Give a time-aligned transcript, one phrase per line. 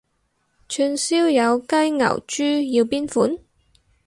[0.67, 3.37] 串燒有雞牛豬要邊款？